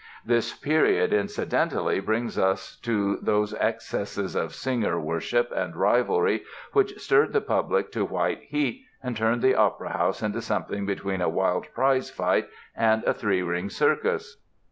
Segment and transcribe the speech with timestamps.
[0.25, 6.41] This period, incidentally, brings us to those excesses of singer worship and rivalry
[6.73, 11.21] which stirred the public to white heat and turned the opera house into something between
[11.21, 14.41] a wild prize fight and a three ring circus.